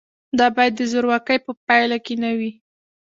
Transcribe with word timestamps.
دا 0.37 0.47
باید 0.55 0.73
د 0.77 0.81
زورواکۍ 0.91 1.37
په 1.45 1.51
پایله 1.67 1.97
کې 2.05 2.15
نه 2.23 2.31
وي. 2.37 2.51